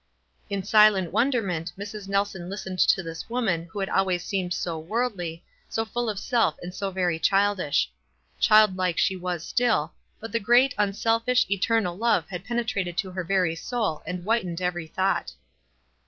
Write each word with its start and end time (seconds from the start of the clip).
In 0.49 0.63
silent 0.63 1.11
wonderment 1.11 1.73
Mrs. 1.77 2.07
Nelson 2.07 2.49
listened 2.49 2.79
to 2.79 3.03
this 3.03 3.29
woman 3.29 3.65
who 3.71 3.79
had 3.79 3.87
always 3.89 4.23
seemed 4.25 4.51
so 4.51 4.79
worldly, 4.79 5.43
so 5.69 5.85
full 5.85 6.09
of 6.09 6.17
self 6.17 6.55
and 6.59 6.73
so 6.73 6.89
very 6.89 7.19
childish. 7.19 7.87
Childlike 8.39 8.97
she 8.97 9.15
was 9.15 9.45
still, 9.45 9.93
but 10.19 10.31
the 10.31 10.39
great, 10.39 10.73
unselfish, 10.75 11.45
eternal 11.51 11.95
love 11.95 12.27
had 12.29 12.43
penetrated 12.43 12.97
to 12.97 13.11
her 13.11 13.23
very 13.23 13.53
soul 13.53 14.01
and 14.07 14.23
whitened 14.23 14.59
every 14.59 14.87
thought. 14.87 15.33